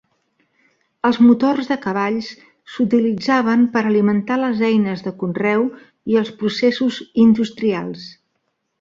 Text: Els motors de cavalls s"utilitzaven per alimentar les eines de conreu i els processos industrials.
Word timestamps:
Els 1.09 1.19
motors 1.25 1.69
de 1.73 1.77
cavalls 1.83 2.29
s"utilitzaven 2.71 3.69
per 3.77 3.85
alimentar 3.91 4.41
les 4.47 4.67
eines 4.73 5.07
de 5.11 5.17
conreu 5.23 5.71
i 6.15 6.21
els 6.25 6.37
processos 6.43 7.03
industrials. 7.29 8.13